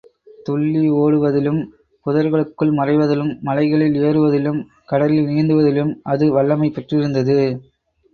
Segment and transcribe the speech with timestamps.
[0.45, 1.59] துள்ளி ஒடுவதிலும்,
[2.05, 4.59] புதர்களுக்குள் மறைவதிலும் மலைகளில் ஏறுவதிலும்,
[4.85, 7.37] கடலில் நீந்துவதிலும் அது வல்லமை பெற்றிருந்தது.